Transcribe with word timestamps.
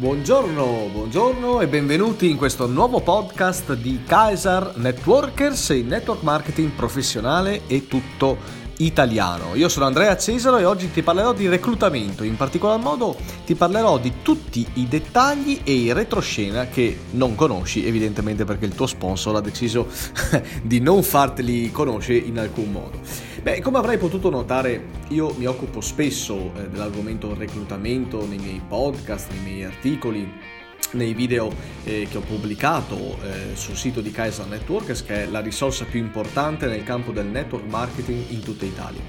Buongiorno, 0.00 0.90
buongiorno 0.92 1.60
e 1.60 1.66
benvenuti 1.66 2.30
in 2.30 2.36
questo 2.36 2.68
nuovo 2.68 3.00
podcast 3.00 3.74
di 3.74 4.02
Kaiser 4.06 4.74
Networkers, 4.76 5.70
il 5.70 5.86
network 5.86 6.22
marketing 6.22 6.70
professionale 6.70 7.62
e 7.66 7.88
tutto 7.88 8.36
italiano. 8.78 9.54
Io 9.54 9.68
sono 9.68 9.86
Andrea 9.86 10.16
Cesaro 10.16 10.58
e 10.58 10.64
oggi 10.64 10.90
ti 10.90 11.02
parlerò 11.02 11.32
di 11.32 11.48
reclutamento, 11.48 12.24
in 12.24 12.36
particolar 12.36 12.78
modo 12.78 13.16
ti 13.44 13.54
parlerò 13.54 13.98
di 13.98 14.14
tutti 14.22 14.66
i 14.74 14.88
dettagli 14.88 15.60
e 15.64 15.72
i 15.72 15.92
retroscena 15.92 16.66
che 16.66 16.98
non 17.12 17.34
conosci, 17.34 17.86
evidentemente 17.86 18.44
perché 18.44 18.66
il 18.66 18.74
tuo 18.74 18.86
sponsor 18.86 19.36
ha 19.36 19.40
deciso 19.40 19.88
di 20.62 20.80
non 20.80 21.02
farteli 21.02 21.70
conoscere 21.70 22.18
in 22.18 22.38
alcun 22.38 22.70
modo. 22.70 23.00
Beh, 23.42 23.60
come 23.60 23.78
avrai 23.78 23.98
potuto 23.98 24.30
notare, 24.30 24.86
io 25.08 25.32
mi 25.38 25.46
occupo 25.46 25.80
spesso 25.80 26.52
eh, 26.56 26.68
dell'argomento 26.68 27.34
reclutamento 27.34 28.26
nei 28.26 28.38
miei 28.38 28.60
podcast, 28.66 29.30
nei 29.30 29.40
miei 29.40 29.64
articoli 29.64 30.56
nei 30.92 31.14
video 31.14 31.52
eh, 31.84 32.06
che 32.10 32.16
ho 32.16 32.20
pubblicato 32.20 33.18
eh, 33.22 33.54
sul 33.54 33.76
sito 33.76 34.00
di 34.00 34.10
Kaiser 34.10 34.46
Networkers, 34.46 35.04
che 35.04 35.24
è 35.24 35.26
la 35.26 35.40
risorsa 35.40 35.84
più 35.84 36.00
importante 36.00 36.66
nel 36.66 36.84
campo 36.84 37.12
del 37.12 37.26
network 37.26 37.64
marketing 37.68 38.24
in 38.30 38.40
tutta 38.42 38.64
Italia. 38.64 39.00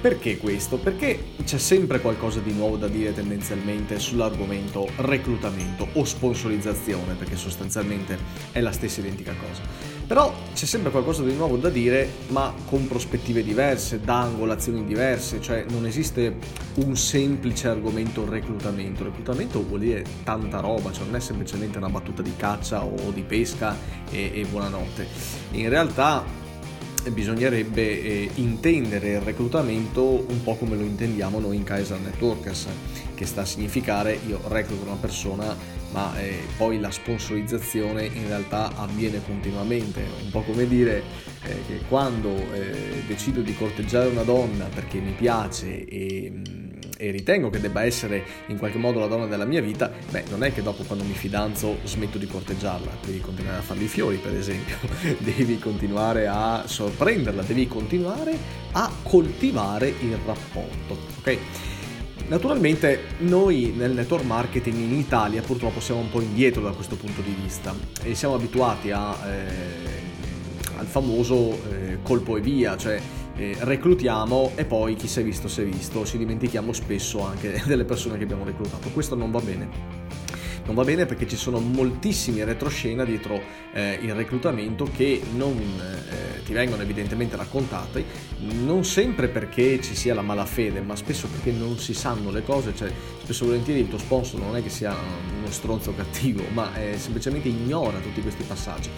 Perché 0.00 0.36
questo? 0.36 0.76
Perché 0.76 1.32
c'è 1.44 1.58
sempre 1.58 2.00
qualcosa 2.00 2.40
di 2.40 2.52
nuovo 2.52 2.76
da 2.76 2.86
dire 2.86 3.12
tendenzialmente 3.12 3.98
sull'argomento 3.98 4.88
reclutamento 4.96 5.88
o 5.94 6.04
sponsorizzazione, 6.04 7.14
perché 7.14 7.36
sostanzialmente 7.36 8.18
è 8.52 8.60
la 8.60 8.72
stessa 8.72 9.00
identica 9.00 9.34
cosa. 9.34 9.62
Però 10.06 10.32
c'è 10.54 10.66
sempre 10.66 10.92
qualcosa 10.92 11.24
di 11.24 11.34
nuovo 11.34 11.56
da 11.56 11.68
dire, 11.68 12.08
ma 12.28 12.54
con 12.66 12.86
prospettive 12.86 13.42
diverse, 13.42 14.00
da 14.00 14.20
angolazioni 14.20 14.84
diverse, 14.84 15.40
cioè 15.40 15.64
non 15.70 15.84
esiste 15.84 16.36
un 16.74 16.96
semplice 16.96 17.66
argomento 17.66 18.24
reclutamento. 18.24 19.02
Reclutamento 19.02 19.64
vuol 19.66 19.80
dire 19.80 20.04
tanta 20.22 20.60
roba, 20.60 20.92
cioè 20.92 21.06
non 21.06 21.16
è 21.16 21.20
semplicemente 21.20 21.78
una 21.78 21.88
battuta 21.88 22.22
di 22.22 22.32
caccia 22.36 22.84
o 22.84 23.10
di 23.10 23.22
pesca 23.22 23.76
e, 24.08 24.30
e 24.32 24.46
buonanotte. 24.48 25.06
In 25.52 25.68
realtà 25.68 26.24
bisognerebbe 27.10 28.02
eh, 28.02 28.30
intendere 28.36 29.12
il 29.12 29.20
reclutamento 29.20 30.24
un 30.28 30.42
po' 30.42 30.54
come 30.56 30.76
lo 30.76 30.82
intendiamo 30.82 31.40
noi 31.40 31.56
in 31.56 31.64
Kaiser 31.64 31.98
Networkers, 31.98 32.66
che 33.14 33.26
sta 33.26 33.42
a 33.42 33.44
significare 33.44 34.18
io 34.26 34.40
recluto 34.48 34.84
una 34.84 34.96
persona 35.00 35.56
ma 35.92 36.18
eh, 36.18 36.40
poi 36.56 36.78
la 36.80 36.90
sponsorizzazione 36.90 38.04
in 38.04 38.26
realtà 38.26 38.74
avviene 38.76 39.22
continuamente, 39.24 40.04
un 40.22 40.30
po' 40.30 40.42
come 40.42 40.66
dire 40.66 41.02
eh, 41.42 41.62
che 41.66 41.80
quando 41.88 42.34
eh, 42.52 43.02
decido 43.06 43.40
di 43.40 43.54
corteggiare 43.54 44.08
una 44.08 44.22
donna 44.22 44.66
perché 44.66 44.98
mi 44.98 45.12
piace 45.12 45.84
e 45.84 46.32
mm, 46.34 46.66
e 46.96 47.10
ritengo 47.10 47.50
che 47.50 47.60
debba 47.60 47.84
essere 47.84 48.24
in 48.46 48.58
qualche 48.58 48.78
modo 48.78 48.98
la 48.98 49.06
donna 49.06 49.26
della 49.26 49.44
mia 49.44 49.60
vita, 49.60 49.92
beh, 50.10 50.24
non 50.30 50.42
è 50.42 50.52
che 50.52 50.62
dopo 50.62 50.82
quando 50.84 51.04
mi 51.04 51.12
fidanzo 51.12 51.78
smetto 51.84 52.18
di 52.18 52.26
corteggiarla, 52.26 52.90
devi 53.04 53.20
continuare 53.20 53.58
a 53.58 53.62
fargli 53.62 53.82
i 53.82 53.88
fiori, 53.88 54.16
per 54.16 54.34
esempio, 54.34 54.76
devi 55.18 55.58
continuare 55.58 56.26
a 56.26 56.64
sorprenderla, 56.66 57.42
devi 57.42 57.68
continuare 57.68 58.36
a 58.72 58.90
coltivare 59.02 59.88
il 59.88 60.18
rapporto, 60.24 60.96
ok? 61.18 61.38
Naturalmente 62.28 63.02
noi 63.18 63.72
nel 63.76 63.92
network 63.92 64.24
marketing 64.24 64.76
in 64.78 64.94
Italia 64.94 65.42
purtroppo 65.42 65.78
siamo 65.78 66.00
un 66.00 66.10
po' 66.10 66.20
indietro 66.20 66.60
da 66.60 66.72
questo 66.72 66.96
punto 66.96 67.20
di 67.20 67.32
vista 67.40 67.72
e 68.02 68.16
siamo 68.16 68.34
abituati 68.34 68.90
a, 68.90 69.16
eh, 69.28 70.76
al 70.76 70.86
famoso 70.86 71.52
eh, 71.70 71.98
colpo 72.02 72.36
e 72.36 72.40
via, 72.40 72.76
cioè 72.76 73.00
eh, 73.36 73.56
reclutiamo 73.60 74.52
e 74.56 74.64
poi 74.64 74.96
chi 74.96 75.06
si 75.06 75.20
è 75.20 75.22
visto 75.22 75.46
si 75.46 75.60
è 75.60 75.64
visto, 75.64 76.04
ci 76.04 76.18
dimentichiamo 76.18 76.72
spesso 76.72 77.22
anche 77.24 77.62
delle 77.66 77.84
persone 77.84 78.18
che 78.18 78.24
abbiamo 78.24 78.44
reclutato. 78.44 78.88
Questo 78.88 79.14
non 79.14 79.30
va 79.30 79.40
bene. 79.40 79.68
Non 80.66 80.74
va 80.74 80.82
bene 80.82 81.06
perché 81.06 81.28
ci 81.28 81.36
sono 81.36 81.60
moltissimi 81.60 82.42
retroscena 82.42 83.04
dietro 83.04 83.40
eh, 83.72 84.00
il 84.02 84.12
reclutamento 84.14 84.88
che 84.92 85.22
non 85.36 85.56
eh, 85.56 86.42
ti 86.42 86.52
vengono 86.52 86.82
evidentemente 86.82 87.36
raccontati, 87.36 88.04
non 88.64 88.84
sempre 88.84 89.28
perché 89.28 89.80
ci 89.80 89.94
sia 89.94 90.12
la 90.12 90.22
malafede, 90.22 90.80
ma 90.80 90.96
spesso 90.96 91.28
perché 91.28 91.52
non 91.52 91.78
si 91.78 91.94
sanno 91.94 92.32
le 92.32 92.42
cose, 92.42 92.74
cioè 92.74 92.90
spesso 93.22 93.44
e 93.44 93.46
volentieri 93.46 93.80
il 93.80 93.88
tuo 93.88 93.98
sponsor 93.98 94.40
non 94.40 94.56
è 94.56 94.62
che 94.62 94.68
sia 94.68 94.92
uno 95.38 95.50
stronzo 95.50 95.94
cattivo, 95.94 96.42
ma 96.52 96.74
eh, 96.74 96.98
semplicemente 96.98 97.46
ignora 97.46 98.00
tutti 98.00 98.20
questi 98.20 98.42
passaggi. 98.42 98.90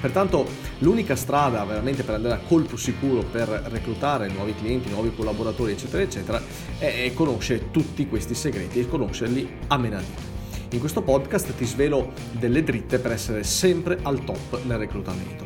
Pertanto 0.00 0.46
l'unica 0.78 1.16
strada 1.16 1.64
veramente 1.64 2.04
per 2.04 2.14
andare 2.14 2.34
a 2.34 2.38
colpo 2.46 2.76
sicuro 2.76 3.24
per 3.24 3.48
reclutare 3.48 4.28
nuovi 4.28 4.54
clienti, 4.54 4.90
nuovi 4.90 5.12
collaboratori, 5.12 5.72
eccetera, 5.72 6.04
eccetera, 6.04 6.40
è 6.78 7.10
conoscere 7.14 7.72
tutti 7.72 8.06
questi 8.06 8.34
segreti 8.36 8.78
e 8.78 8.88
conoscerli 8.88 9.48
a 9.66 9.76
menadito. 9.76 10.35
In 10.70 10.80
questo 10.80 11.02
podcast 11.02 11.54
ti 11.54 11.64
svelo 11.64 12.12
delle 12.32 12.64
dritte 12.64 12.98
per 12.98 13.12
essere 13.12 13.44
sempre 13.44 13.98
al 14.02 14.24
top 14.24 14.64
nel 14.64 14.78
reclutamento. 14.78 15.44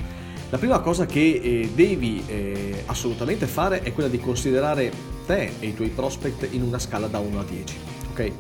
La 0.49 0.59
prima 0.59 0.81
cosa 0.81 1.07
che 1.07 1.41
eh, 1.43 1.71
devi 1.75 2.23
eh, 2.27 2.83
assolutamente 2.87 3.47
fare 3.47 3.83
è 3.83 3.93
quella 3.93 4.09
di 4.09 4.19
considerare 4.19 4.91
te 5.27 5.53
e 5.61 5.67
i 5.67 5.75
tuoi 5.75 5.91
prospect 5.91 6.49
in 6.53 6.63
una 6.63 6.79
scala 6.79 7.07
da 7.07 7.19
1 7.19 7.39
a 7.39 7.45
10, 7.45 7.77
ok? 8.11 8.33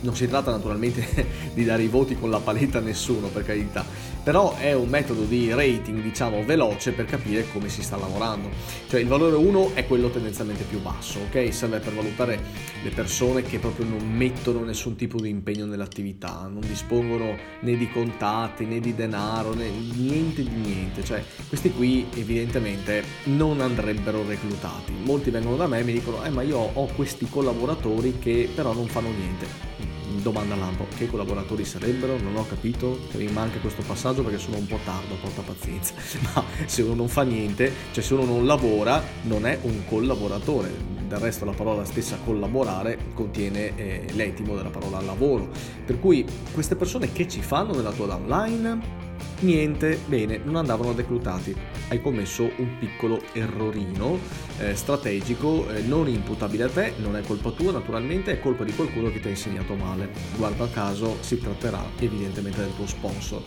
Non 0.00 0.14
si 0.14 0.28
tratta 0.28 0.50
naturalmente 0.50 1.26
di 1.54 1.64
dare 1.64 1.82
i 1.82 1.88
voti 1.88 2.16
con 2.16 2.30
la 2.30 2.38
paletta 2.38 2.78
a 2.78 2.80
nessuno, 2.80 3.28
per 3.28 3.44
carità, 3.44 3.84
però 4.22 4.56
è 4.56 4.72
un 4.74 4.88
metodo 4.88 5.24
di 5.24 5.52
rating, 5.52 6.00
diciamo, 6.02 6.44
veloce 6.44 6.92
per 6.92 7.06
capire 7.06 7.46
come 7.50 7.68
si 7.68 7.82
sta 7.82 7.96
lavorando. 7.96 8.48
Cioè 8.88 9.00
il 9.00 9.08
valore 9.08 9.36
1 9.36 9.74
è 9.74 9.86
quello 9.86 10.10
tendenzialmente 10.10 10.64
più 10.64 10.80
basso, 10.80 11.18
ok? 11.28 11.52
Serve 11.52 11.80
per 11.80 11.94
valutare 11.94 12.38
le 12.82 12.90
persone 12.90 13.42
che 13.42 13.58
proprio 13.58 13.86
non 13.86 14.08
mettono 14.08 14.62
nessun 14.62 14.96
tipo 14.96 15.20
di 15.20 15.30
impegno 15.30 15.64
nell'attività, 15.64 16.48
non 16.50 16.60
dispongono 16.60 17.36
né 17.60 17.76
di 17.76 17.90
contatti, 17.90 18.66
né 18.66 18.80
di 18.80 18.94
denaro, 18.94 19.54
né 19.54 19.68
niente 19.68 20.42
di 20.42 20.54
niente. 20.54 21.02
Cioè 21.02 21.24
questi 21.48 21.72
qui 21.72 22.06
evidentemente 22.14 23.02
non 23.24 23.60
andrebbero 23.60 24.24
reclutati. 24.26 24.92
Molti 25.02 25.30
vengono 25.30 25.56
da 25.56 25.66
me 25.66 25.80
e 25.80 25.84
mi 25.84 25.92
dicono, 25.92 26.24
eh 26.24 26.30
ma 26.30 26.42
io 26.42 26.58
ho 26.58 26.86
questi 26.94 27.26
collaboratori 27.28 28.18
che 28.18 28.48
però 28.54 28.72
non 28.72 28.86
fanno 28.86 29.08
niente 29.08 29.87
domanda 30.30 30.54
lampo, 30.54 30.86
che 30.96 31.06
collaboratori 31.06 31.64
sarebbero? 31.64 32.18
Non 32.18 32.36
ho 32.36 32.46
capito, 32.46 32.98
mi 33.12 33.26
manca 33.28 33.58
questo 33.58 33.82
passaggio 33.82 34.22
perché 34.22 34.38
sono 34.38 34.58
un 34.58 34.66
po' 34.66 34.78
tardo, 34.84 35.14
porta 35.20 35.40
pazienza. 35.40 35.94
Ma 36.34 36.44
se 36.66 36.82
uno 36.82 36.94
non 36.94 37.08
fa 37.08 37.22
niente, 37.22 37.72
cioè 37.92 38.04
se 38.04 38.14
uno 38.14 38.24
non 38.24 38.44
lavora, 38.44 39.02
non 39.22 39.46
è 39.46 39.58
un 39.62 39.84
collaboratore. 39.86 40.97
Del 41.08 41.18
resto 41.20 41.46
la 41.46 41.52
parola 41.52 41.86
stessa 41.86 42.18
collaborare 42.22 42.98
contiene 43.14 43.74
eh, 43.76 44.04
l'etimo 44.12 44.54
della 44.54 44.68
parola 44.68 45.00
lavoro. 45.00 45.48
Per 45.86 45.98
cui 45.98 46.22
queste 46.52 46.76
persone 46.76 47.12
che 47.12 47.26
ci 47.26 47.40
fanno 47.40 47.74
nella 47.74 47.92
tua 47.92 48.06
downline? 48.06 49.06
Niente, 49.40 49.98
bene, 50.04 50.38
non 50.44 50.56
andavano 50.56 50.92
declutati. 50.92 51.56
Hai 51.88 52.02
commesso 52.02 52.42
un 52.42 52.76
piccolo 52.78 53.22
errorino 53.32 54.18
eh, 54.58 54.74
strategico, 54.74 55.66
eh, 55.70 55.80
non 55.80 56.08
imputabile 56.08 56.64
a 56.64 56.68
te, 56.68 56.92
non 56.98 57.16
è 57.16 57.22
colpa 57.22 57.52
tua 57.52 57.72
naturalmente, 57.72 58.32
è 58.32 58.40
colpa 58.40 58.64
di 58.64 58.74
qualcuno 58.74 59.10
che 59.10 59.20
ti 59.20 59.28
ha 59.28 59.30
insegnato 59.30 59.74
male. 59.76 60.10
Guarda 60.36 60.68
caso 60.68 61.16
si 61.20 61.38
tratterà 61.38 61.82
evidentemente 62.00 62.60
del 62.60 62.74
tuo 62.74 62.86
sponsor. 62.86 63.42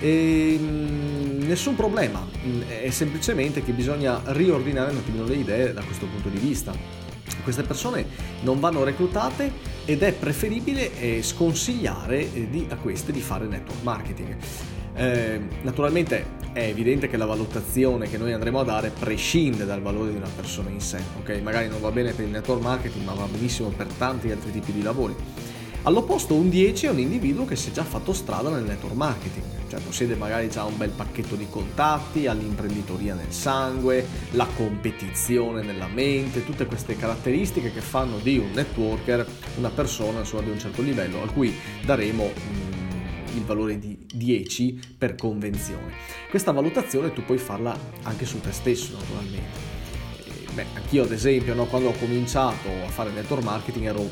E, 0.00 0.58
mh, 0.58 0.64
mm, 0.64 1.42
nessun 1.42 1.74
problema, 1.74 2.26
mm, 2.44 2.60
è 2.62 2.90
semplicemente 2.90 3.62
che 3.62 3.72
bisogna 3.72 4.20
riordinare 4.26 4.90
un 4.90 4.98
attimino 4.98 5.24
le 5.24 5.36
idee 5.36 5.72
da 5.72 5.82
questo 5.82 6.06
punto 6.06 6.28
di 6.28 6.38
vista. 6.38 6.72
Queste 7.42 7.62
persone 7.62 8.06
non 8.42 8.60
vanno 8.60 8.84
reclutate 8.84 9.50
ed 9.84 10.02
è 10.02 10.12
preferibile 10.12 10.98
eh, 10.98 11.22
sconsigliare 11.22 12.32
eh, 12.32 12.66
a 12.68 12.76
queste 12.76 13.12
di 13.12 13.20
fare 13.20 13.46
network 13.46 13.82
marketing. 13.82 14.36
Eh, 14.94 15.40
naturalmente 15.62 16.40
è 16.52 16.64
evidente 16.64 17.08
che 17.08 17.16
la 17.16 17.24
valutazione 17.24 18.10
che 18.10 18.18
noi 18.18 18.32
andremo 18.32 18.60
a 18.60 18.64
dare 18.64 18.90
prescinde 18.90 19.64
dal 19.64 19.80
valore 19.80 20.10
di 20.10 20.16
una 20.16 20.28
persona 20.34 20.68
in 20.68 20.80
sé, 20.80 21.00
ok? 21.18 21.40
Magari 21.42 21.68
non 21.68 21.80
va 21.80 21.90
bene 21.90 22.12
per 22.12 22.26
il 22.26 22.30
network 22.30 22.62
marketing, 22.62 23.04
ma 23.04 23.14
va 23.14 23.24
benissimo 23.24 23.70
per 23.70 23.86
tanti 23.86 24.30
altri 24.30 24.50
tipi 24.50 24.72
di 24.72 24.82
lavori. 24.82 25.14
All'opposto 25.84 26.34
un 26.34 26.48
10 26.48 26.86
è 26.86 26.90
un 26.90 26.98
individuo 26.98 27.44
che 27.44 27.56
si 27.56 27.70
è 27.70 27.72
già 27.72 27.84
fatto 27.84 28.12
strada 28.12 28.50
nel 28.50 28.64
network 28.64 28.94
marketing, 28.94 29.44
cioè 29.72 29.80
possiede 29.80 30.16
magari 30.16 30.50
già 30.50 30.64
un 30.64 30.76
bel 30.76 30.90
pacchetto 30.90 31.34
di 31.34 31.46
contatti, 31.48 32.26
ha 32.26 32.34
l'imprenditoria 32.34 33.14
nel 33.14 33.32
sangue, 33.32 34.06
la 34.32 34.46
competizione 34.54 35.62
nella 35.62 35.86
mente, 35.86 36.44
tutte 36.44 36.66
queste 36.66 36.94
caratteristiche 36.94 37.72
che 37.72 37.80
fanno 37.80 38.18
di 38.18 38.36
un 38.36 38.50
networker 38.52 39.26
una 39.56 39.70
persona 39.70 40.18
insomma, 40.18 40.42
di 40.42 40.50
un 40.50 40.58
certo 40.58 40.82
livello, 40.82 41.22
a 41.22 41.28
cui 41.30 41.54
daremo 41.86 42.24
mh, 42.26 43.36
il 43.36 43.44
valore 43.44 43.78
di 43.78 43.98
10 44.12 44.96
per 44.98 45.14
convenzione. 45.14 45.92
Questa 46.28 46.52
valutazione 46.52 47.14
tu 47.14 47.24
puoi 47.24 47.38
farla 47.38 47.74
anche 48.02 48.26
su 48.26 48.42
te 48.42 48.52
stesso 48.52 48.92
naturalmente. 48.92 49.70
Beh, 50.52 50.66
anch'io 50.74 51.04
ad 51.04 51.12
esempio, 51.12 51.54
no, 51.54 51.64
quando 51.64 51.88
ho 51.88 51.94
cominciato 51.98 52.68
a 52.68 52.90
fare 52.90 53.10
network 53.10 53.42
marketing 53.42 53.86
ero 53.86 54.10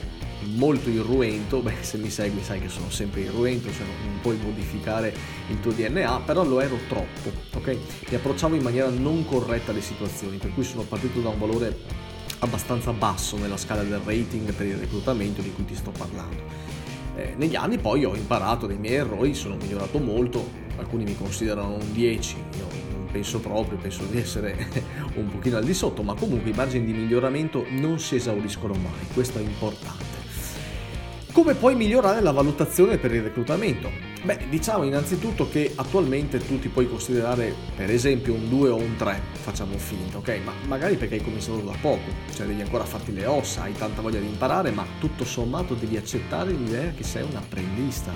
molto 0.54 0.88
irruento, 0.88 1.60
beh 1.60 1.76
se 1.80 1.98
mi 1.98 2.10
segui 2.10 2.42
sai 2.42 2.60
che 2.60 2.68
sono 2.68 2.90
sempre 2.90 3.22
irruento, 3.22 3.70
cioè 3.72 3.86
non 3.86 4.20
puoi 4.20 4.36
modificare 4.36 5.14
il 5.48 5.60
tuo 5.60 5.72
DNA, 5.72 6.22
però 6.24 6.44
lo 6.44 6.60
ero 6.60 6.78
troppo, 6.88 7.30
ok? 7.54 7.76
Mi 8.08 8.16
approcciavo 8.16 8.54
in 8.54 8.62
maniera 8.62 8.88
non 8.88 9.24
corretta 9.24 9.70
alle 9.70 9.82
situazioni, 9.82 10.36
per 10.36 10.52
cui 10.54 10.64
sono 10.64 10.82
partito 10.82 11.20
da 11.20 11.28
un 11.28 11.38
valore 11.38 12.08
abbastanza 12.40 12.92
basso 12.92 13.36
nella 13.36 13.56
scala 13.56 13.82
del 13.82 14.00
rating 14.04 14.52
per 14.52 14.66
il 14.66 14.76
reclutamento 14.76 15.42
di 15.42 15.52
cui 15.52 15.64
ti 15.64 15.74
sto 15.74 15.90
parlando. 15.90 16.42
Eh, 17.16 17.34
negli 17.36 17.56
anni 17.56 17.78
poi 17.78 18.04
ho 18.04 18.14
imparato 18.14 18.66
dai 18.66 18.78
miei 18.78 18.94
errori, 18.94 19.34
sono 19.34 19.56
migliorato 19.56 19.98
molto, 19.98 20.48
alcuni 20.76 21.04
mi 21.04 21.16
considerano 21.16 21.74
un 21.74 21.92
10, 21.92 22.36
io 22.56 22.66
non 22.92 23.08
penso 23.10 23.40
proprio, 23.40 23.78
penso 23.78 24.04
di 24.04 24.18
essere 24.18 24.56
un 25.16 25.28
pochino 25.28 25.58
al 25.58 25.64
di 25.64 25.74
sotto, 25.74 26.02
ma 26.02 26.14
comunque 26.14 26.50
i 26.50 26.54
margini 26.54 26.86
di 26.86 26.92
miglioramento 26.92 27.66
non 27.70 27.98
si 27.98 28.16
esauriscono 28.16 28.74
mai, 28.74 29.06
questo 29.12 29.38
è 29.38 29.42
importante. 29.42 30.09
Come 31.40 31.54
puoi 31.54 31.74
migliorare 31.74 32.20
la 32.20 32.32
valutazione 32.32 32.98
per 32.98 33.14
il 33.14 33.22
reclutamento? 33.22 33.90
Beh, 34.24 34.48
diciamo 34.50 34.84
innanzitutto 34.84 35.48
che 35.48 35.72
attualmente 35.74 36.36
tu 36.36 36.58
ti 36.58 36.68
puoi 36.68 36.86
considerare 36.86 37.54
per 37.74 37.90
esempio 37.90 38.34
un 38.34 38.50
2 38.50 38.68
o 38.68 38.76
un 38.76 38.94
3, 38.98 39.18
facciamo 39.32 39.78
finta, 39.78 40.18
ok? 40.18 40.38
Ma 40.44 40.52
magari 40.66 40.96
perché 40.96 41.14
hai 41.14 41.22
cominciato 41.22 41.60
da 41.60 41.72
poco, 41.80 42.10
cioè 42.34 42.44
devi 42.44 42.60
ancora 42.60 42.84
farti 42.84 43.14
le 43.14 43.24
ossa, 43.24 43.62
hai 43.62 43.72
tanta 43.72 44.02
voglia 44.02 44.20
di 44.20 44.26
imparare, 44.26 44.70
ma 44.70 44.84
tutto 44.98 45.24
sommato 45.24 45.72
devi 45.72 45.96
accettare 45.96 46.50
l'idea 46.50 46.90
che 46.90 47.04
sei 47.04 47.22
un 47.22 47.34
apprendista, 47.34 48.12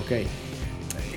ok? 0.00 0.24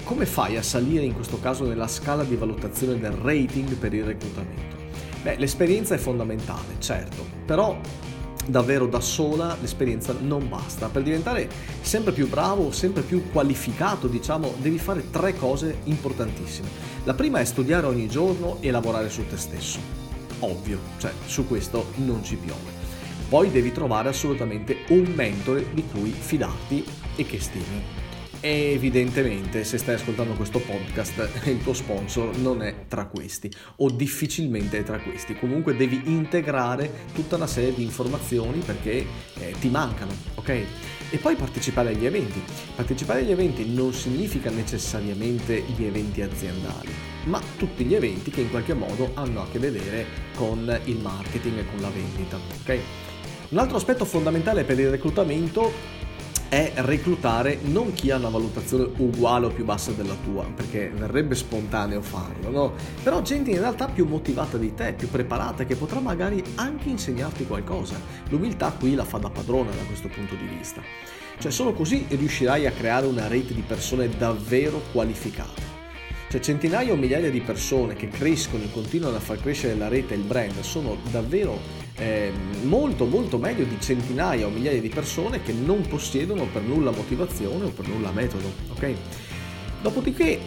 Come 0.03 0.25
fai 0.25 0.57
a 0.57 0.63
salire 0.63 1.03
in 1.03 1.13
questo 1.13 1.39
caso 1.39 1.67
nella 1.67 1.87
scala 1.87 2.23
di 2.23 2.35
valutazione 2.35 2.99
del 2.99 3.11
rating 3.11 3.75
per 3.75 3.93
il 3.93 4.03
reclutamento? 4.03 4.77
Beh, 5.21 5.35
l'esperienza 5.37 5.93
è 5.93 5.99
fondamentale, 5.99 6.77
certo, 6.79 7.23
però 7.45 7.79
davvero 8.47 8.87
da 8.87 8.99
sola 8.99 9.57
l'esperienza 9.59 10.15
non 10.19 10.47
basta. 10.49 10.87
Per 10.87 11.03
diventare 11.03 11.49
sempre 11.81 12.11
più 12.11 12.27
bravo, 12.27 12.71
sempre 12.71 13.01
più 13.01 13.31
qualificato, 13.31 14.07
diciamo, 14.07 14.53
devi 14.57 14.77
fare 14.77 15.09
tre 15.09 15.35
cose 15.35 15.79
importantissime. 15.85 16.67
La 17.03 17.13
prima 17.13 17.39
è 17.39 17.45
studiare 17.45 17.85
ogni 17.85 18.07
giorno 18.07 18.57
e 18.59 18.71
lavorare 18.71 19.09
su 19.09 19.25
te 19.27 19.37
stesso. 19.37 19.79
Ovvio, 20.39 20.79
cioè 20.97 21.11
su 21.25 21.47
questo 21.47 21.87
non 21.95 22.23
ci 22.23 22.35
piove. 22.35 22.79
Poi 23.29 23.49
devi 23.49 23.71
trovare 23.71 24.09
assolutamente 24.09 24.79
un 24.89 25.11
mentore 25.15 25.67
di 25.73 25.85
cui 25.89 26.11
fidarti 26.11 26.85
e 27.15 27.25
che 27.25 27.39
stimi. 27.39 28.00
E 28.43 28.71
evidentemente 28.73 29.63
se 29.63 29.77
stai 29.77 29.93
ascoltando 29.93 30.33
questo 30.33 30.57
podcast 30.57 31.29
il 31.45 31.61
tuo 31.61 31.73
sponsor 31.73 32.35
non 32.37 32.63
è 32.63 32.87
tra 32.87 33.05
questi 33.05 33.51
o 33.77 33.91
difficilmente 33.91 34.79
è 34.79 34.83
tra 34.83 34.99
questi. 34.99 35.35
Comunque 35.35 35.75
devi 35.75 36.01
integrare 36.05 36.91
tutta 37.13 37.35
una 37.35 37.45
serie 37.45 37.71
di 37.71 37.83
informazioni 37.83 38.57
perché 38.59 39.05
eh, 39.35 39.53
ti 39.59 39.69
mancano, 39.69 40.11
ok? 40.35 40.49
E 41.11 41.17
poi 41.17 41.35
partecipare 41.35 41.89
agli 41.89 42.07
eventi. 42.07 42.41
Partecipare 42.75 43.19
agli 43.19 43.29
eventi 43.29 43.71
non 43.71 43.93
significa 43.93 44.49
necessariamente 44.49 45.63
gli 45.75 45.83
eventi 45.83 46.23
aziendali, 46.23 46.91
ma 47.25 47.39
tutti 47.57 47.83
gli 47.83 47.93
eventi 47.93 48.31
che 48.31 48.41
in 48.41 48.49
qualche 48.49 48.73
modo 48.73 49.11
hanno 49.13 49.43
a 49.43 49.47
che 49.51 49.59
vedere 49.59 50.05
con 50.33 50.81
il 50.85 50.97
marketing 50.97 51.59
e 51.59 51.65
con 51.69 51.79
la 51.79 51.89
vendita, 51.89 52.39
ok? 52.61 52.79
Un 53.49 53.59
altro 53.59 53.77
aspetto 53.77 54.03
fondamentale 54.03 54.63
per 54.63 54.79
il 54.79 54.89
reclutamento 54.89 55.99
è 56.51 56.73
reclutare 56.75 57.59
non 57.61 57.93
chi 57.93 58.11
ha 58.11 58.17
una 58.17 58.27
valutazione 58.27 58.89
uguale 58.97 59.45
o 59.45 59.51
più 59.51 59.63
bassa 59.63 59.93
della 59.93 60.17
tua, 60.21 60.43
perché 60.53 60.89
verrebbe 60.89 61.33
spontaneo 61.33 62.01
farlo, 62.01 62.49
no? 62.49 62.73
Però 63.01 63.21
gente 63.21 63.51
in 63.51 63.59
realtà 63.59 63.85
più 63.85 64.05
motivata 64.05 64.57
di 64.57 64.73
te, 64.73 64.91
più 64.91 65.09
preparata, 65.09 65.63
che 65.63 65.77
potrà 65.77 66.01
magari 66.01 66.43
anche 66.55 66.89
insegnarti 66.89 67.47
qualcosa. 67.47 67.95
L'umiltà 68.27 68.73
qui 68.77 68.95
la 68.95 69.05
fa 69.05 69.17
da 69.17 69.29
padrona 69.29 69.71
da 69.71 69.83
questo 69.87 70.09
punto 70.09 70.35
di 70.35 70.45
vista. 70.45 70.81
Cioè 71.39 71.51
solo 71.51 71.71
così 71.71 72.05
riuscirai 72.09 72.67
a 72.67 72.71
creare 72.71 73.05
una 73.05 73.29
rete 73.29 73.53
di 73.53 73.63
persone 73.65 74.09
davvero 74.09 74.81
qualificate. 74.91 75.70
Cioè 76.31 76.39
centinaia 76.39 76.93
o 76.93 76.95
migliaia 76.95 77.29
di 77.29 77.41
persone 77.41 77.93
che 77.93 78.07
crescono 78.07 78.63
e 78.63 78.71
continuano 78.71 79.17
a 79.17 79.19
far 79.19 79.41
crescere 79.41 79.75
la 79.75 79.89
rete 79.89 80.13
e 80.13 80.17
il 80.17 80.23
brand 80.23 80.61
sono 80.61 80.95
davvero 81.11 81.59
eh, 81.97 82.31
molto 82.63 83.05
molto 83.05 83.37
meglio 83.37 83.65
di 83.65 83.75
centinaia 83.81 84.45
o 84.45 84.49
migliaia 84.49 84.79
di 84.79 84.87
persone 84.87 85.41
che 85.43 85.51
non 85.51 85.81
possiedono 85.81 86.45
per 86.45 86.61
nulla 86.61 86.91
motivazione 86.91 87.65
o 87.65 87.67
per 87.71 87.85
nulla 87.89 88.11
metodo, 88.11 88.49
ok? 88.71 88.93
Dopodiché 89.81 90.39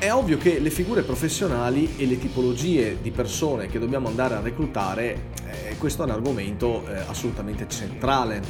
è 0.00 0.10
ovvio 0.10 0.38
che 0.38 0.58
le 0.58 0.70
figure 0.70 1.02
professionali 1.02 1.94
e 1.96 2.06
le 2.06 2.18
tipologie 2.18 2.98
di 3.00 3.12
persone 3.12 3.68
che 3.68 3.78
dobbiamo 3.78 4.08
andare 4.08 4.34
a 4.34 4.40
reclutare, 4.40 5.30
eh, 5.46 5.76
questo 5.78 6.02
è 6.02 6.06
un 6.06 6.10
argomento 6.10 6.84
eh, 6.88 6.98
assolutamente 7.06 7.68
centrale 7.68 8.42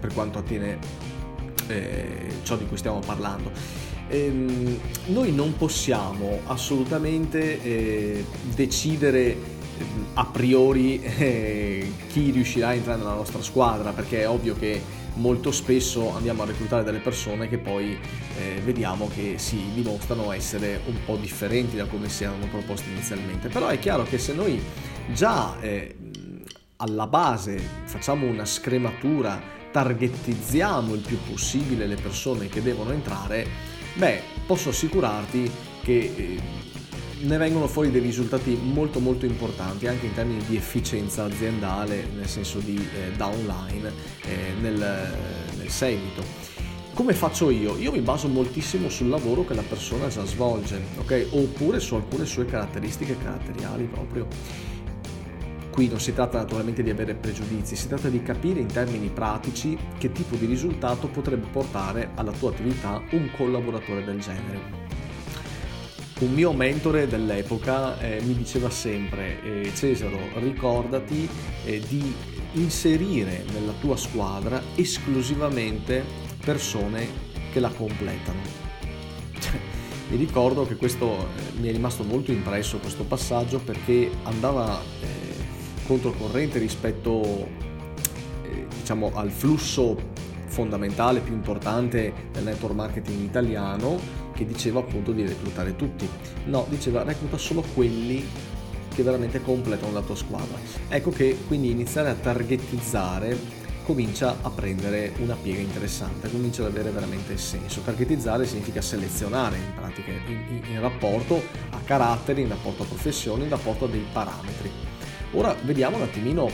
per 0.00 0.14
quanto 0.14 0.38
attiene 0.38 0.78
eh, 1.66 2.26
ciò 2.42 2.56
di 2.56 2.64
cui 2.64 2.78
stiamo 2.78 3.00
parlando. 3.00 3.91
Ehm, 4.12 4.78
noi 5.06 5.32
non 5.32 5.56
possiamo 5.56 6.40
assolutamente 6.44 7.62
eh, 7.62 8.24
decidere 8.54 9.60
a 10.14 10.26
priori 10.26 11.02
eh, 11.02 11.90
chi 12.08 12.30
riuscirà 12.30 12.68
a 12.68 12.74
entrare 12.74 12.98
nella 12.98 13.14
nostra 13.14 13.40
squadra 13.40 13.92
perché 13.92 14.20
è 14.20 14.28
ovvio 14.28 14.54
che 14.54 14.80
molto 15.14 15.50
spesso 15.50 16.14
andiamo 16.14 16.42
a 16.42 16.46
reclutare 16.46 16.84
delle 16.84 16.98
persone 16.98 17.48
che 17.48 17.56
poi 17.56 17.98
eh, 18.38 18.60
vediamo 18.62 19.08
che 19.08 19.34
si 19.38 19.58
dimostrano 19.72 20.30
essere 20.30 20.82
un 20.86 20.96
po' 21.06 21.16
differenti 21.16 21.76
da 21.76 21.86
come 21.86 22.10
si 22.10 22.24
erano 22.24 22.46
proposti 22.48 22.90
inizialmente. 22.90 23.48
Però 23.48 23.68
è 23.68 23.78
chiaro 23.78 24.02
che 24.04 24.18
se 24.18 24.34
noi 24.34 24.62
già 25.14 25.58
eh, 25.60 25.96
alla 26.76 27.06
base 27.06 27.58
facciamo 27.84 28.26
una 28.26 28.44
scrematura 28.44 29.40
targettizziamo 29.70 30.92
il 30.92 31.00
più 31.00 31.18
possibile 31.26 31.86
le 31.86 31.96
persone 31.96 32.48
che 32.48 32.60
devono 32.60 32.92
entrare 32.92 33.71
beh 33.94 34.20
posso 34.46 34.70
assicurarti 34.70 35.50
che 35.82 36.12
eh, 36.16 36.40
ne 37.22 37.36
vengono 37.36 37.66
fuori 37.66 37.90
dei 37.90 38.00
risultati 38.00 38.58
molto 38.60 38.98
molto 38.98 39.26
importanti 39.26 39.86
anche 39.86 40.06
in 40.06 40.14
termini 40.14 40.42
di 40.46 40.56
efficienza 40.56 41.24
aziendale, 41.24 42.06
nel 42.14 42.28
senso 42.28 42.58
di 42.58 42.76
eh, 42.76 43.12
downline 43.16 43.92
eh, 44.24 44.52
nel, 44.60 45.14
nel 45.56 45.70
seguito. 45.70 46.22
Come 46.94 47.14
faccio 47.14 47.48
io? 47.48 47.78
Io 47.78 47.90
mi 47.90 48.00
baso 48.00 48.28
moltissimo 48.28 48.90
sul 48.90 49.08
lavoro 49.08 49.46
che 49.46 49.54
la 49.54 49.62
persona 49.62 50.08
già 50.08 50.24
svolge, 50.24 50.78
ok? 50.98 51.28
Oppure 51.30 51.80
su 51.80 51.94
alcune 51.94 52.26
sue 52.26 52.44
caratteristiche 52.44 53.16
caratteriali 53.16 53.84
proprio. 53.84 54.26
Qui 55.72 55.88
non 55.88 56.00
si 56.00 56.12
tratta 56.12 56.36
naturalmente 56.36 56.82
di 56.82 56.90
avere 56.90 57.14
pregiudizi, 57.14 57.76
si 57.76 57.88
tratta 57.88 58.10
di 58.10 58.22
capire 58.22 58.60
in 58.60 58.66
termini 58.66 59.08
pratici 59.08 59.74
che 59.96 60.12
tipo 60.12 60.36
di 60.36 60.44
risultato 60.44 61.08
potrebbe 61.08 61.46
portare 61.50 62.10
alla 62.14 62.30
tua 62.30 62.50
attività 62.50 63.02
un 63.12 63.30
collaboratore 63.34 64.04
del 64.04 64.20
genere. 64.20 64.60
Un 66.20 66.34
mio 66.34 66.52
mentore 66.52 67.08
dell'epoca 67.08 67.98
eh, 67.98 68.20
mi 68.22 68.34
diceva 68.34 68.68
sempre 68.68 69.42
eh, 69.42 69.74
Cesaro 69.74 70.20
ricordati 70.34 71.26
eh, 71.64 71.80
di 71.88 72.14
inserire 72.52 73.42
nella 73.52 73.72
tua 73.80 73.96
squadra 73.96 74.62
esclusivamente 74.74 76.04
persone 76.44 77.08
che 77.50 77.60
la 77.60 77.70
completano. 77.70 78.40
Cioè, 79.38 79.58
mi 80.10 80.16
ricordo 80.18 80.66
che 80.66 80.76
questo 80.76 81.16
eh, 81.16 81.58
mi 81.58 81.68
è 81.68 81.72
rimasto 81.72 82.04
molto 82.04 82.30
impresso 82.30 82.76
questo 82.76 83.04
passaggio 83.04 83.58
perché 83.58 84.10
andava 84.24 84.80
eh, 85.00 85.21
controcorrente 85.86 86.58
rispetto 86.58 87.48
eh, 88.42 88.66
diciamo 88.78 89.12
al 89.14 89.30
flusso 89.30 89.96
fondamentale 90.46 91.20
più 91.20 91.32
importante 91.32 92.12
del 92.30 92.44
network 92.44 92.74
marketing 92.74 93.22
italiano 93.22 93.98
che 94.34 94.44
diceva 94.44 94.80
appunto 94.80 95.12
di 95.12 95.26
reclutare 95.26 95.76
tutti. 95.76 96.08
No, 96.46 96.66
diceva 96.68 97.02
recluta 97.02 97.38
solo 97.38 97.64
quelli 97.74 98.24
che 98.94 99.02
veramente 99.02 99.40
completano 99.40 99.92
la 99.92 100.02
tua 100.02 100.14
squadra. 100.14 100.58
Ecco 100.88 101.10
che 101.10 101.38
quindi 101.46 101.70
iniziare 101.70 102.10
a 102.10 102.14
targetizzare 102.14 103.60
comincia 103.84 104.36
a 104.42 104.50
prendere 104.50 105.12
una 105.18 105.34
piega 105.34 105.60
interessante, 105.60 106.30
comincia 106.30 106.62
ad 106.62 106.70
avere 106.70 106.90
veramente 106.90 107.36
senso. 107.36 107.80
Targetizzare 107.80 108.46
significa 108.46 108.80
selezionare 108.80 109.56
in 109.56 109.74
pratica 109.74 110.10
in, 110.10 110.36
in, 110.48 110.62
in 110.70 110.80
rapporto 110.80 111.42
a 111.70 111.78
caratteri, 111.84 112.42
in 112.42 112.48
rapporto 112.48 112.82
a 112.82 112.86
professioni, 112.86 113.44
in 113.44 113.48
rapporto 113.48 113.86
a 113.86 113.88
dei 113.88 114.04
parametri. 114.12 114.91
Ora 115.32 115.56
vediamo 115.62 115.96
un 115.96 116.02
attimino 116.02 116.50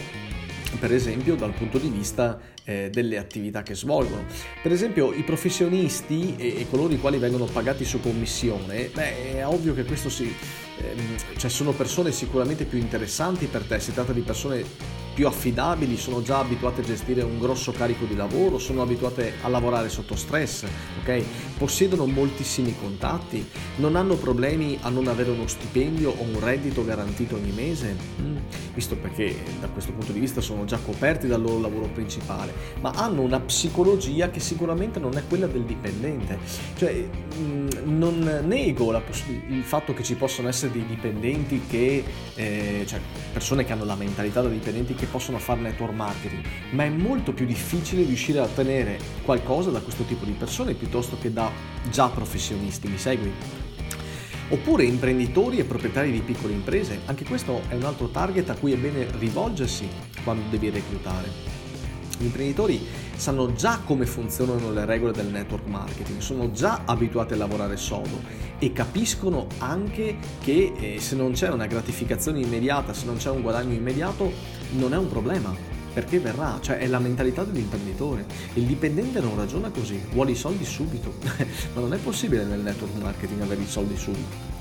per 0.79 0.93
esempio 0.93 1.35
dal 1.35 1.53
punto 1.53 1.79
di 1.79 1.89
vista 1.89 2.39
eh, 2.65 2.91
delle 2.91 3.17
attività 3.17 3.63
che 3.63 3.75
svolgono. 3.75 4.27
Per 4.63 4.71
esempio 4.71 5.13
i 5.13 5.23
professionisti 5.23 6.37
e, 6.37 6.61
e, 6.61 6.67
coloro 6.69 6.93
i 6.93 6.99
quali 6.99 7.19
vengono 7.19 7.47
pagati 7.47 7.85
su 7.85 8.01
commissione, 8.01 8.91
beh, 8.93 9.37
è 9.37 9.47
ovvio 9.47 9.75
che 9.75 9.85
questo 9.85 10.11
si, 10.11 10.25
ehm, 10.25 11.17
cioè 11.37 11.51
sono 11.51 11.73
persone 11.73 12.13
sicuramente 12.13 12.65
più 12.67 12.79
interessanti 12.79 13.47
per 13.47 13.65
te, 13.65 13.81
si 13.81 13.93
tratta 13.93 14.13
di 14.13 14.21
persone 14.21 14.65
più 15.19 15.27
affidabili, 15.27 15.97
sono 15.97 16.23
già 16.23 16.39
abituate 16.39 16.83
a 16.83 16.85
gestire 16.85 17.23
un 17.23 17.41
grosso 17.41 17.73
carico 17.73 18.05
di 18.05 18.15
lavoro, 18.15 18.59
sono 18.59 18.83
abituate 18.83 19.33
a 19.41 19.49
lavorare 19.49 19.89
sotto 19.89 20.15
stress, 20.15 20.65
ok? 21.01 21.25
Possiedono 21.57 22.07
moltissimi 22.07 22.73
contatti, 22.81 23.45
non 23.79 23.97
hanno 23.97 24.15
problemi 24.15 24.79
a 24.83 24.91
non 24.91 25.09
avere 25.09 25.31
uno 25.31 25.49
stipendio 25.49 26.11
o 26.11 26.23
un 26.23 26.39
reddito 26.39 26.85
garantito 26.85 27.35
ogni 27.35 27.51
mese, 27.51 27.97
mm, 28.21 28.37
visto 28.79 28.95
perché 28.97 29.35
da 29.59 29.67
questo 29.67 29.91
punto 29.91 30.13
di 30.13 30.21
vista 30.21 30.41
sono 30.41 30.65
già 30.65 30.79
coperti 30.79 31.27
dal 31.27 31.43
loro 31.43 31.59
lavoro 31.59 31.87
principale, 31.87 32.53
ma 32.81 32.91
hanno 32.91 33.23
una 33.23 33.41
psicologia 33.41 34.31
che 34.31 34.39
sicuramente 34.39 35.01
non 35.01 35.17
è 35.17 35.23
quella 35.27 35.49
del 35.49 35.65
dipendente. 35.65 36.39
Cioè, 36.77 37.09
mm, 37.41 37.69
non 37.87 38.45
nego 38.47 38.93
poss- 39.05 39.25
il 39.49 39.65
fatto 39.65 39.95
che 39.95 40.05
ci 40.05 40.15
possono 40.15 40.47
essere 40.47 40.71
dei 40.71 40.87
dipendenti 40.87 41.63
che, 41.69 42.05
eh, 42.37 42.85
cioè 42.87 43.01
persone 43.33 43.65
che 43.65 43.73
hanno 43.73 43.85
la 43.85 43.97
mentalità 43.97 44.43
da 44.43 44.49
dipendenti 44.49 44.95
che 44.95 45.07
possono 45.07 45.39
fare 45.39 45.61
network 45.61 45.95
marketing, 45.95 46.45
ma 46.71 46.85
è 46.85 46.89
molto 46.89 47.33
più 47.33 47.47
difficile 47.47 48.05
riuscire 48.05 48.39
a 48.39 48.45
ottenere 48.45 48.99
qualcosa 49.25 49.71
da 49.71 49.81
questo 49.81 50.05
tipo 50.05 50.25
di 50.25 50.33
persone 50.33 50.75
piuttosto 50.75 51.19
che 51.21 51.33
da 51.33 51.51
già 51.91 52.09
professionisti. 52.09 52.87
Mi 52.87 52.99
segui? 52.99 53.68
Oppure 54.51 54.85
imprenditori 54.85 55.59
e 55.59 55.65
proprietari 55.65 56.11
di 56.11 56.21
piccole 56.21 56.55
imprese, 56.55 57.01
anche 57.05 57.27
questo 57.27 57.61
è 57.69 57.75
un 57.75 57.83
altro 57.85 58.09
target 58.09 58.49
a 58.49 58.55
cui 58.55 58.73
è 58.73 58.77
bene 58.77 59.07
rivolgersi 59.19 59.87
quando 60.25 60.45
devi 60.49 60.71
reclutare. 60.71 61.29
Gli 62.19 62.25
imprenditori 62.25 62.81
sanno 63.15 63.53
già 63.53 63.81
come 63.85 64.07
funzionano 64.07 64.73
le 64.73 64.87
regole 64.87 65.13
del 65.13 65.27
network 65.27 65.67
marketing, 65.67 66.21
sono 66.21 66.51
già 66.51 66.83
abituati 66.87 67.35
a 67.35 67.37
lavorare 67.37 67.77
sodo 67.77 68.23
e 68.59 68.73
capiscono 68.73 69.47
anche 69.59 70.17
che 70.41 70.73
eh, 70.79 70.99
se 70.99 71.15
non 71.15 71.33
c'è 71.33 71.51
una 71.51 71.67
gratificazione 71.67 72.41
immediata, 72.41 72.95
se 72.95 73.05
non 73.05 73.19
c'è 73.19 73.29
un 73.29 73.43
guadagno 73.43 73.75
immediato, 73.75 74.33
non 74.73 74.95
è 74.95 74.97
un 74.97 75.09
problema 75.09 75.78
perché 75.99 76.21
verrà, 76.21 76.59
cioè 76.61 76.77
è 76.77 76.87
la 76.87 77.01
mentalità 77.01 77.43
dell'imprenditore. 77.43 78.25
Il 78.55 78.67
dipendente 78.67 79.19
non 79.19 79.35
ragiona 79.35 79.69
così, 79.69 80.01
vuole 80.13 80.31
i 80.31 80.37
soldi 80.37 80.65
subito, 80.65 81.15
ma 81.75 81.81
non 81.81 81.93
è 81.93 81.97
possibile 81.97 82.45
nel 82.45 82.61
network 82.61 82.95
marketing 83.03 83.41
avere 83.41 83.63
i 83.63 83.67
soldi 83.67 83.97
subito. 83.97 84.58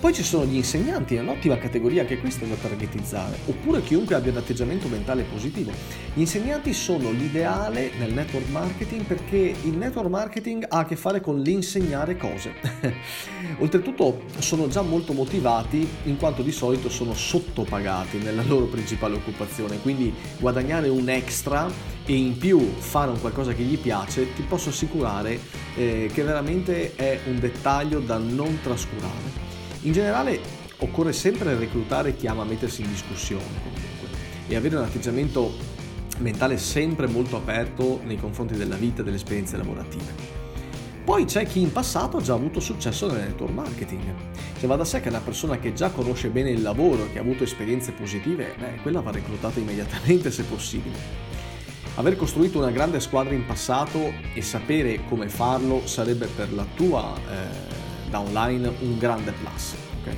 Poi 0.00 0.14
ci 0.14 0.22
sono 0.22 0.46
gli 0.46 0.56
insegnanti, 0.56 1.16
è 1.16 1.20
un'ottima 1.20 1.58
categoria 1.58 2.00
anche 2.00 2.18
questa 2.18 2.46
da 2.46 2.54
targetizzare, 2.54 3.36
oppure 3.44 3.82
chiunque 3.82 4.14
abbia 4.14 4.30
un 4.30 4.38
atteggiamento 4.38 4.88
mentale 4.88 5.24
positivo. 5.24 5.72
Gli 6.14 6.20
insegnanti 6.20 6.72
sono 6.72 7.10
l'ideale 7.10 7.90
nel 7.98 8.14
network 8.14 8.48
marketing 8.48 9.04
perché 9.04 9.54
il 9.62 9.76
network 9.76 10.08
marketing 10.08 10.64
ha 10.66 10.78
a 10.78 10.84
che 10.86 10.96
fare 10.96 11.20
con 11.20 11.40
l'insegnare 11.40 12.16
cose. 12.16 12.54
Oltretutto 13.60 14.22
sono 14.38 14.68
già 14.68 14.80
molto 14.80 15.12
motivati 15.12 15.86
in 16.04 16.16
quanto 16.16 16.40
di 16.40 16.50
solito 16.50 16.88
sono 16.88 17.12
sottopagati 17.12 18.16
nella 18.16 18.42
loro 18.42 18.64
principale 18.64 19.16
occupazione, 19.16 19.82
quindi 19.82 20.14
guadagnare 20.38 20.88
un 20.88 21.10
extra 21.10 21.70
e 22.06 22.14
in 22.16 22.38
più 22.38 22.58
fare 22.58 23.10
un 23.10 23.20
qualcosa 23.20 23.52
che 23.52 23.64
gli 23.64 23.76
piace, 23.76 24.32
ti 24.32 24.42
posso 24.42 24.70
assicurare 24.70 25.38
eh, 25.76 26.10
che 26.10 26.22
veramente 26.22 26.94
è 26.94 27.20
un 27.26 27.38
dettaglio 27.38 28.00
da 28.00 28.16
non 28.16 28.60
trascurare. 28.62 29.29
In 29.82 29.92
generale 29.92 30.38
occorre 30.78 31.12
sempre 31.14 31.56
reclutare 31.56 32.14
chi 32.14 32.26
ama 32.26 32.44
mettersi 32.44 32.82
in 32.82 32.88
discussione 32.88 33.44
comunque 33.62 34.08
e 34.46 34.54
avere 34.54 34.76
un 34.76 34.82
atteggiamento 34.82 35.52
mentale 36.18 36.58
sempre 36.58 37.06
molto 37.06 37.36
aperto 37.36 38.00
nei 38.04 38.18
confronti 38.18 38.56
della 38.56 38.76
vita 38.76 39.00
e 39.00 39.04
delle 39.04 39.16
esperienze 39.16 39.56
lavorative. 39.56 40.38
Poi 41.02 41.24
c'è 41.24 41.46
chi 41.46 41.62
in 41.62 41.72
passato 41.72 42.18
ha 42.18 42.20
già 42.20 42.34
avuto 42.34 42.60
successo 42.60 43.10
nel 43.10 43.22
network 43.22 43.54
marketing. 43.54 44.02
Se 44.58 44.66
va 44.66 44.76
da 44.76 44.84
sé 44.84 45.00
che 45.00 45.08
una 45.08 45.20
persona 45.20 45.58
che 45.58 45.72
già 45.72 45.90
conosce 45.90 46.28
bene 46.28 46.50
il 46.50 46.60
lavoro 46.60 47.10
che 47.10 47.18
ha 47.18 47.22
avuto 47.22 47.44
esperienze 47.44 47.92
positive, 47.92 48.54
beh, 48.58 48.82
quella 48.82 49.00
va 49.00 49.10
reclutata 49.10 49.58
immediatamente 49.60 50.30
se 50.30 50.42
possibile. 50.42 50.98
Aver 51.94 52.16
costruito 52.16 52.58
una 52.58 52.70
grande 52.70 53.00
squadra 53.00 53.32
in 53.32 53.46
passato 53.46 54.12
e 54.34 54.42
sapere 54.42 55.00
come 55.08 55.30
farlo 55.30 55.86
sarebbe 55.86 56.26
per 56.26 56.52
la 56.52 56.66
tua 56.76 57.16
eh, 57.16 57.79
da 58.10 58.20
online 58.20 58.72
un 58.80 58.98
grande 58.98 59.32
plus. 59.32 59.74
Okay? 60.00 60.16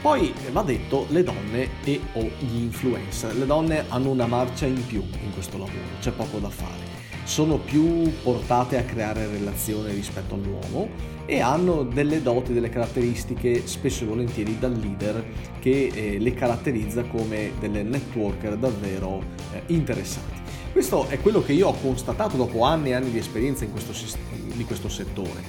Poi 0.00 0.32
va 0.52 0.62
detto 0.62 1.06
le 1.10 1.24
donne 1.24 1.68
e 1.84 2.00
o 2.12 2.30
gli 2.38 2.60
influencer. 2.62 3.34
Le 3.36 3.44
donne 3.46 3.84
hanno 3.88 4.10
una 4.10 4.26
marcia 4.26 4.66
in 4.66 4.86
più 4.86 5.02
in 5.02 5.32
questo 5.32 5.58
lavoro, 5.58 5.74
c'è 6.00 6.12
poco 6.12 6.38
da 6.38 6.48
fare. 6.48 6.94
Sono 7.24 7.58
più 7.58 8.12
portate 8.22 8.78
a 8.78 8.84
creare 8.84 9.26
relazioni 9.26 9.92
rispetto 9.92 10.34
all'uomo 10.34 10.88
e 11.26 11.40
hanno 11.40 11.82
delle 11.82 12.22
doti, 12.22 12.52
delle 12.52 12.68
caratteristiche 12.68 13.66
spesso 13.66 14.04
e 14.04 14.06
volentieri 14.06 14.56
dal 14.60 14.74
leader 14.78 15.26
che 15.58 15.90
eh, 15.92 16.18
le 16.20 16.34
caratterizza 16.34 17.02
come 17.02 17.50
delle 17.58 17.82
networker 17.82 18.56
davvero 18.56 19.24
eh, 19.52 19.62
interessanti. 19.66 20.40
Questo 20.70 21.08
è 21.08 21.18
quello 21.20 21.42
che 21.42 21.52
io 21.52 21.66
ho 21.66 21.74
constatato 21.80 22.36
dopo 22.36 22.62
anni 22.62 22.90
e 22.90 22.92
anni 22.92 23.10
di 23.10 23.18
esperienza 23.18 23.64
in 23.64 23.72
questo, 23.72 23.92
in 24.56 24.66
questo 24.66 24.88
settore 24.88 25.42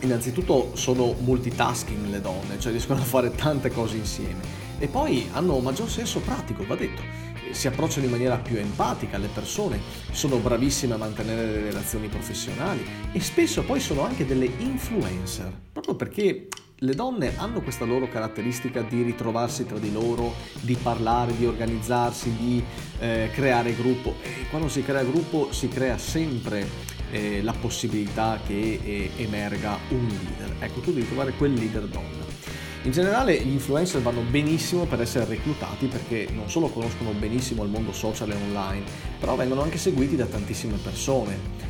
innanzitutto 0.00 0.72
sono 0.74 1.14
multitasking 1.18 2.06
le 2.06 2.20
donne, 2.20 2.58
cioè 2.58 2.72
riescono 2.72 3.00
a 3.00 3.04
fare 3.04 3.34
tante 3.34 3.70
cose 3.70 3.96
insieme. 3.96 4.68
E 4.78 4.86
poi 4.86 5.28
hanno 5.32 5.58
maggior 5.58 5.90
senso 5.90 6.20
pratico, 6.20 6.64
va 6.64 6.74
detto, 6.74 7.02
si 7.50 7.66
approcciano 7.66 8.06
in 8.06 8.12
maniera 8.12 8.36
più 8.36 8.56
empatica 8.56 9.16
alle 9.16 9.28
persone, 9.28 9.80
sono 10.10 10.36
bravissime 10.38 10.94
a 10.94 10.96
mantenere 10.96 11.46
le 11.46 11.60
relazioni 11.62 12.08
professionali 12.08 12.84
e 13.12 13.20
spesso 13.20 13.62
poi 13.62 13.80
sono 13.80 14.02
anche 14.02 14.24
delle 14.24 14.46
influencer, 14.46 15.52
proprio 15.72 15.94
perché 15.94 16.48
le 16.82 16.94
donne 16.94 17.36
hanno 17.36 17.60
questa 17.60 17.84
loro 17.84 18.08
caratteristica 18.08 18.80
di 18.80 19.02
ritrovarsi 19.02 19.66
tra 19.66 19.78
di 19.78 19.92
loro, 19.92 20.32
di 20.60 20.76
parlare, 20.80 21.36
di 21.36 21.44
organizzarsi, 21.44 22.34
di 22.34 22.64
eh, 23.00 23.28
creare 23.32 23.74
gruppo. 23.74 24.14
E 24.22 24.48
quando 24.48 24.68
si 24.68 24.82
crea 24.82 25.02
gruppo 25.02 25.52
si 25.52 25.68
crea 25.68 25.98
sempre 25.98 26.66
eh, 27.10 27.42
la 27.42 27.52
possibilità 27.52 28.40
che 28.46 28.80
eh, 28.82 29.10
emerga 29.16 29.78
un 29.90 30.06
leader. 30.06 30.56
Ecco, 30.60 30.80
tu 30.80 30.92
devi 30.92 31.06
trovare 31.06 31.32
quel 31.32 31.52
leader 31.52 31.84
donna. 31.84 32.28
In 32.82 32.92
generale 32.92 33.38
gli 33.38 33.52
influencer 33.52 34.00
vanno 34.00 34.22
benissimo 34.22 34.86
per 34.86 35.02
essere 35.02 35.26
reclutati 35.26 35.86
perché 35.86 36.28
non 36.32 36.48
solo 36.48 36.68
conoscono 36.68 37.12
benissimo 37.12 37.62
il 37.62 37.68
mondo 37.68 37.92
social 37.92 38.30
e 38.30 38.34
online, 38.34 38.84
però 39.18 39.36
vengono 39.36 39.60
anche 39.60 39.76
seguiti 39.76 40.16
da 40.16 40.24
tantissime 40.24 40.78
persone 40.82 41.69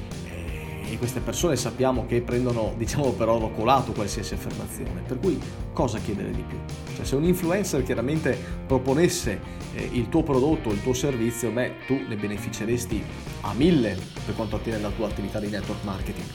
e 0.91 0.99
queste 0.99 1.21
persone 1.21 1.55
sappiamo 1.55 2.05
che 2.05 2.21
prendono 2.21 2.75
diciamo 2.77 3.13
per 3.13 3.29
oro 3.29 3.51
colato 3.51 3.93
qualsiasi 3.93 4.35
affermazione. 4.35 5.03
Per 5.07 5.21
cui 5.21 5.41
cosa 5.73 5.99
chiedere 5.99 6.33
di 6.33 6.43
più? 6.43 6.59
Cioè 6.97 7.05
se 7.05 7.15
un 7.15 7.25
influencer 7.25 7.85
chiaramente 7.85 8.37
proponesse 8.67 9.41
eh, 9.75 9.89
il 9.93 10.09
tuo 10.09 10.25
prodotto 10.25 10.73
il 10.73 10.83
tuo 10.83 10.93
servizio 10.93 11.51
beh 11.51 11.87
tu 11.87 12.01
ne 12.09 12.17
beneficeresti 12.17 13.03
a 13.43 13.53
mille 13.55 13.97
per 14.25 14.35
quanto 14.35 14.57
attiene 14.57 14.79
alla 14.79 14.91
tua 14.91 15.07
attività 15.07 15.39
di 15.39 15.49
network 15.49 15.85
marketing. 15.85 16.27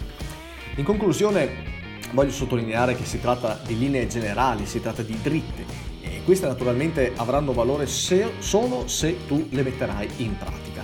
In 0.78 0.84
conclusione 0.86 1.74
voglio 2.14 2.32
sottolineare 2.32 2.96
che 2.96 3.04
si 3.04 3.20
tratta 3.20 3.60
di 3.66 3.78
linee 3.78 4.08
generali 4.08 4.66
si 4.66 4.80
tratta 4.80 5.02
di 5.02 5.18
dritte. 5.22 5.84
E 6.02 6.22
queste 6.24 6.48
naturalmente 6.48 7.12
avranno 7.16 7.52
valore 7.52 7.88
se, 7.88 8.34
solo 8.40 8.88
se 8.88 9.26
tu 9.28 9.48
le 9.50 9.64
metterai 9.64 10.08
in 10.18 10.38
pratica 10.38 10.75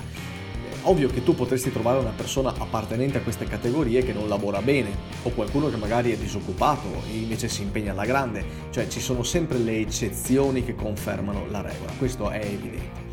Ovvio 0.84 1.10
che 1.10 1.24
tu 1.24 1.36
potresti 1.36 1.72
trovare 1.72 2.00
una 2.00 2.14
persona 2.16 2.54
appartenente 2.58 3.20
a 3.20 3.22
queste 3.22 3.46
categorie 3.46 4.04
che 4.04 4.14
non 4.14 4.28
lavora 4.28 4.62
bene 4.62 4.90
o 5.24 5.30
qualcuno 5.30 5.70
che 5.70 5.78
magari 5.78 6.12
è 6.12 6.18
disoccupato 6.18 6.88
e 7.08 7.18
invece 7.18 7.48
si 7.50 7.62
impegna 7.62 7.92
alla 7.92 8.06
grande, 8.06 8.44
cioè 8.72 8.88
ci 8.88 9.00
sono 9.00 9.22
sempre 9.22 9.60
le 9.60 9.78
eccezioni 9.78 10.66
che 10.66 10.74
confermano 10.74 11.46
la 11.50 11.62
regola, 11.62 11.92
questo 12.00 12.30
è 12.32 12.44
evidente. 12.44 13.11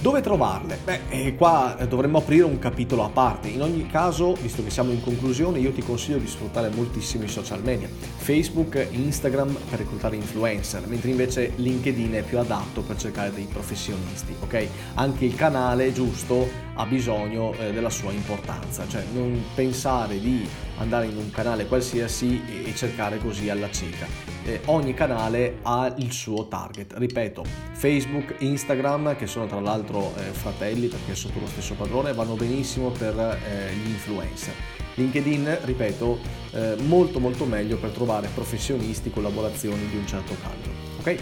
Dove 0.00 0.22
trovarle? 0.22 0.78
Beh, 0.82 1.00
eh, 1.10 1.34
qua 1.34 1.76
dovremmo 1.86 2.18
aprire 2.18 2.44
un 2.44 2.58
capitolo 2.58 3.04
a 3.04 3.10
parte. 3.10 3.48
In 3.48 3.60
ogni 3.60 3.86
caso, 3.86 4.32
visto 4.32 4.64
che 4.64 4.70
siamo 4.70 4.92
in 4.92 5.02
conclusione, 5.02 5.58
io 5.58 5.72
ti 5.72 5.82
consiglio 5.82 6.16
di 6.16 6.26
sfruttare 6.26 6.70
moltissimo 6.70 7.24
i 7.24 7.28
social 7.28 7.62
media. 7.62 7.86
Facebook, 8.16 8.88
Instagram 8.90 9.54
per 9.68 9.80
reclutare 9.80 10.16
influencer, 10.16 10.86
mentre 10.86 11.10
invece 11.10 11.52
LinkedIn 11.54 12.12
è 12.12 12.22
più 12.22 12.38
adatto 12.38 12.80
per 12.80 12.96
cercare 12.96 13.30
dei 13.30 13.44
professionisti, 13.44 14.34
ok? 14.40 14.66
Anche 14.94 15.26
il 15.26 15.34
canale 15.34 15.92
giusto 15.92 16.48
ha 16.76 16.86
bisogno 16.86 17.52
eh, 17.58 17.70
della 17.70 17.90
sua 17.90 18.10
importanza, 18.12 18.88
cioè 18.88 19.04
non 19.12 19.38
pensare 19.54 20.18
di 20.18 20.48
andare 20.78 21.08
in 21.08 21.16
un 21.18 21.30
canale 21.30 21.66
qualsiasi 21.66 22.40
e 22.64 22.74
cercare 22.74 23.18
così 23.18 23.50
alla 23.50 23.70
cieca. 23.70 24.29
Eh, 24.44 24.60
ogni 24.66 24.94
canale 24.94 25.58
ha 25.62 25.94
il 25.98 26.12
suo 26.12 26.48
target, 26.48 26.94
ripeto, 26.96 27.44
Facebook, 27.72 28.36
Instagram, 28.38 29.16
che 29.16 29.26
sono 29.26 29.46
tra 29.46 29.60
l'altro 29.60 30.14
eh, 30.16 30.32
fratelli 30.32 30.88
perché 30.88 31.14
sotto 31.14 31.40
lo 31.40 31.46
stesso 31.46 31.74
padrone, 31.74 32.12
vanno 32.14 32.34
benissimo 32.34 32.90
per 32.90 33.18
eh, 33.18 33.74
gli 33.74 33.88
influencer. 33.88 34.54
LinkedIn, 34.94 35.58
ripeto, 35.64 36.18
eh, 36.52 36.76
molto 36.82 37.20
molto 37.20 37.44
meglio 37.44 37.76
per 37.76 37.90
trovare 37.90 38.28
professionisti, 38.34 39.10
collaborazioni 39.10 39.86
di 39.88 39.96
un 39.96 40.06
certo 40.06 40.34
calibro. 40.42 40.72
Ok? 41.00 41.16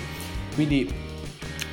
Quindi 0.55 1.07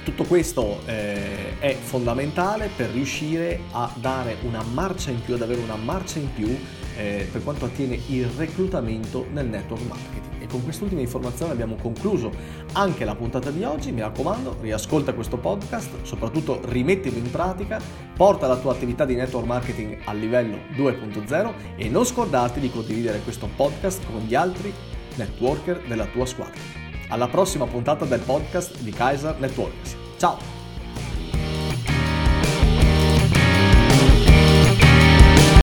tutto 0.04 0.24
questo 0.24 0.82
eh, 0.86 1.58
è 1.58 1.74
fondamentale 1.74 2.70
per 2.75 2.92
riuscire 2.92 3.62
a 3.72 3.92
dare 4.00 4.38
una 4.44 4.62
marcia 4.62 5.10
in 5.10 5.20
più, 5.22 5.34
ad 5.34 5.42
avere 5.42 5.62
una 5.62 5.75
marcia 5.75 6.20
in 6.20 6.32
più 6.32 6.56
eh, 6.96 7.28
per 7.32 7.44
quanto 7.44 7.66
attiene 7.66 8.00
il 8.10 8.25
reclutamento 8.38 9.25
nel 9.32 9.48
network 9.48 9.82
marketing. 9.88 10.35
Con 10.55 10.63
quest'ultima 10.63 11.01
informazione 11.01 11.51
abbiamo 11.51 11.75
concluso 11.75 12.31
anche 12.71 13.03
la 13.03 13.13
puntata 13.13 13.51
di 13.51 13.65
oggi. 13.65 13.91
Mi 13.91 14.00
raccomando, 14.00 14.55
riascolta 14.62 15.13
questo 15.13 15.35
podcast, 15.35 16.03
soprattutto 16.03 16.62
rimettilo 16.63 17.17
in 17.17 17.29
pratica, 17.29 17.77
porta 18.15 18.47
la 18.47 18.55
tua 18.55 18.71
attività 18.71 19.03
di 19.03 19.15
network 19.15 19.45
marketing 19.45 19.97
al 20.05 20.17
livello 20.17 20.55
2.0 20.77 21.53
e 21.75 21.89
non 21.89 22.05
scordarti 22.05 22.62
di 22.62 22.71
condividere 22.71 23.19
questo 23.19 23.50
podcast 23.53 24.05
con 24.09 24.21
gli 24.21 24.33
altri 24.33 24.74
networker 25.15 25.81
della 25.89 26.05
tua 26.05 26.25
squadra. 26.25 26.62
Alla 27.09 27.27
prossima 27.27 27.65
puntata 27.65 28.05
del 28.05 28.21
podcast 28.21 28.79
di 28.79 28.91
Kaiser 28.91 29.38
Networks. 29.38 29.97
Ciao! 30.15 30.54